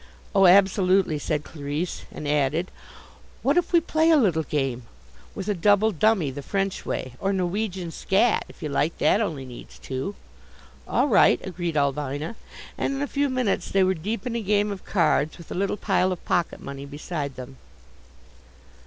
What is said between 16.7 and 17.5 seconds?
beside